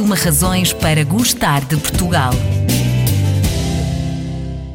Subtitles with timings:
[0.00, 2.32] uma razões para gostar de Portugal.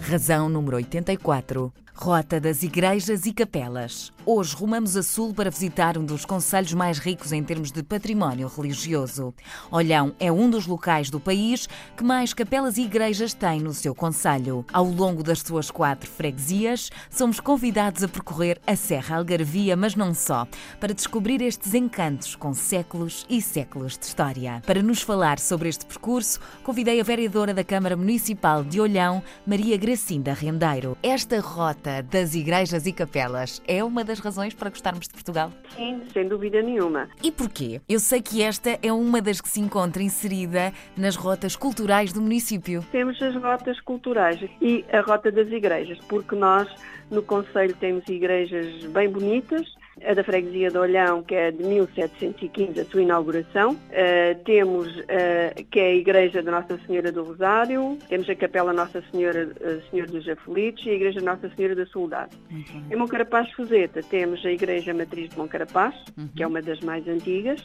[0.00, 1.72] Razão número 84.
[1.96, 4.12] Rota das Igrejas e Capelas.
[4.26, 8.48] Hoje rumamos a sul para visitar um dos conselhos mais ricos em termos de património
[8.48, 9.32] religioso.
[9.70, 13.94] Olhão é um dos locais do país que mais capelas e igrejas tem no seu
[13.94, 14.64] conselho.
[14.72, 20.12] Ao longo das suas quatro freguesias, somos convidados a percorrer a Serra Algarvia, mas não
[20.12, 20.48] só,
[20.80, 24.60] para descobrir estes encantos com séculos e séculos de história.
[24.66, 29.76] Para nos falar sobre este percurso, convidei a vereadora da Câmara Municipal de Olhão, Maria
[29.76, 30.98] Gracinda Rendeiro.
[31.02, 35.50] Esta rota das igrejas e capelas é uma das razões para gostarmos de Portugal?
[35.76, 37.08] Sim, sem dúvida nenhuma.
[37.22, 37.80] E porquê?
[37.88, 42.20] Eu sei que esta é uma das que se encontra inserida nas rotas culturais do
[42.20, 42.84] município.
[42.90, 46.68] Temos as rotas culturais e a rota das igrejas, porque nós
[47.10, 49.66] no Conselho temos igrejas bem bonitas,
[50.02, 53.72] a da Freguesia de Olhão, que é de 1715, a sua inauguração.
[53.72, 58.72] Uh, temos, uh, que é a Igreja da Nossa Senhora do Rosário, temos a Capela
[58.72, 62.36] Nossa Senhora uh, Senhor dos Aflitos e a Igreja Nossa Senhora da Soldado.
[62.50, 62.84] Uhum.
[62.90, 66.28] Em Moncarapaz Fuseta temos a Igreja Matriz de Moncarapaz, uhum.
[66.34, 67.62] que é uma das mais antigas,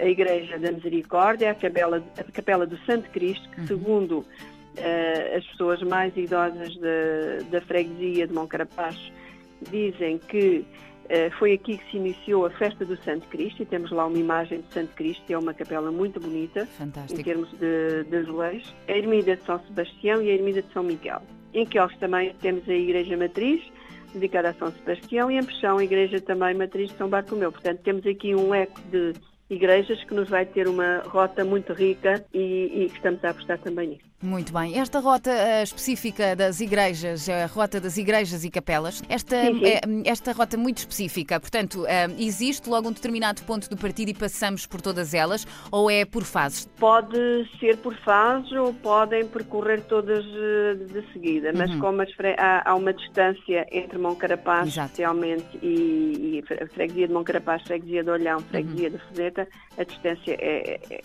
[0.00, 3.66] a Igreja da Misericórdia, a Capela, a Capela do Santo Cristo, que uhum.
[3.66, 4.24] segundo
[5.36, 8.96] as pessoas mais idosas da, da freguesia de Moncarapaz
[9.70, 10.64] dizem que
[11.38, 14.60] foi aqui que se iniciou a festa do Santo Cristo e temos lá uma imagem
[14.60, 17.20] de Santo Cristo, que é uma capela muito bonita Fantástico.
[17.20, 18.74] em termos de, de azulejos.
[18.88, 21.22] A Ermida de São Sebastião e a Ermida de São Miguel.
[21.54, 23.62] Em Quelos também temos a Igreja Matriz,
[24.14, 27.52] dedicada a São Sebastião, e em Peixão a Igreja também Matriz de São Bartolomeu.
[27.52, 29.12] Portanto, temos aqui um eco de
[29.50, 33.88] igrejas que nos vai ter uma rota muito rica e, e estamos a apostar também
[33.88, 34.11] nisso.
[34.22, 34.78] Muito bem.
[34.78, 39.64] Esta rota uh, específica das igrejas, a rota das igrejas e capelas, esta, sim, sim.
[39.64, 44.14] Uh, esta rota muito específica, portanto, uh, existe logo um determinado ponto do partido e
[44.14, 46.66] passamos por todas elas ou é por fases?
[46.78, 47.18] Pode
[47.58, 51.80] ser por fases ou podem percorrer todas de seguida, mas uhum.
[51.80, 58.04] como há, há, uma distância entre Moncarapaz, especialmente, e, e a freguesia de Moncarapaz, freguesia
[58.04, 58.96] de Olhão, freguesia uhum.
[58.96, 61.00] de Fezeta, a distância é, é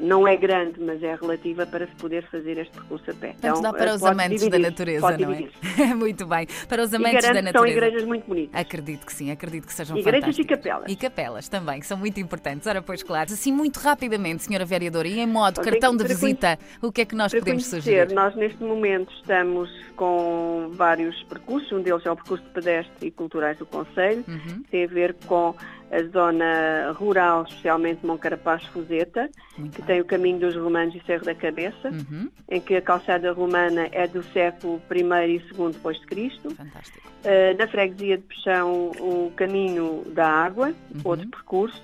[0.00, 3.34] não é grande, mas é relativa para se poder fazer este percurso a pé.
[3.38, 5.94] Então, dá para os amantes dividir, da natureza, não é?
[5.94, 6.46] muito bem.
[6.68, 7.58] Para os amantes da natureza.
[7.58, 8.60] são igrejas muito bonitas.
[8.60, 10.92] Acredito que sim, acredito que sejam Igrejas e capelas.
[10.92, 12.66] E capelas também, que são muito importantes.
[12.66, 13.32] Ora, pois claro.
[13.32, 17.14] Assim, muito rapidamente, senhora vereadora, e em modo cartão de visita, o que é que
[17.14, 18.12] nós podemos sugerir?
[18.12, 21.70] Nós, neste momento, estamos com vários percursos.
[21.72, 24.24] Um deles é o percurso de pedestre e culturais do Conselho.
[24.28, 24.62] Uhum.
[24.70, 25.54] Tem a ver com
[25.90, 29.30] a zona rural, especialmente Moncarapaz-Fuseta,
[29.76, 32.30] que tem o caminho dos romanos e Cerro da Cabeça, uhum.
[32.50, 36.50] em que a calçada romana é do século I e II depois de Cristo.
[36.54, 37.06] Fantástico.
[37.22, 41.00] Uh, na freguesia de Peixão, o caminho da água, uhum.
[41.04, 41.82] outro percurso,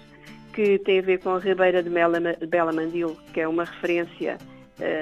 [0.54, 4.38] que tem a ver com a Ribeira de Bela Mandil, que é uma referência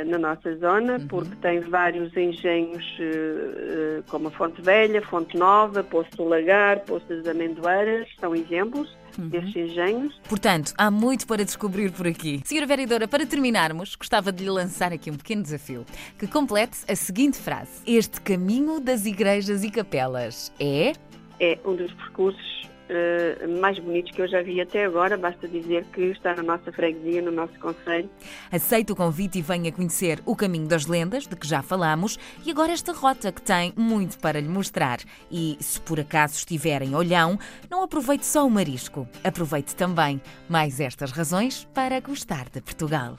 [0.07, 1.07] na nossa zona, uhum.
[1.07, 7.07] porque tem vários engenhos uh, como a Fonte Velha, Fonte Nova, Poço do Lagar, Poço
[7.07, 9.29] das Amendoeiras, são exemplos uhum.
[9.29, 10.21] desses engenhos.
[10.29, 12.41] Portanto, há muito para descobrir por aqui.
[12.45, 15.85] Senhora Vereadora, para terminarmos, gostava de lhe lançar aqui um pequeno desafio,
[16.19, 17.81] que complete a seguinte frase.
[17.87, 20.93] Este caminho das igrejas e capelas é...
[21.39, 25.17] É um dos percursos uh, mais bonitos que eu já vi até agora.
[25.17, 28.11] Basta dizer que está na nossa freguesia, no nosso conselho.
[28.51, 32.51] Aceito o convite e venha conhecer o Caminho das Lendas, de que já falámos, e
[32.51, 34.99] agora esta rota que tem muito para lhe mostrar.
[35.31, 37.39] E se por acaso estiver em Olhão,
[37.71, 43.19] não aproveite só o marisco, aproveite também mais estas razões para gostar de Portugal.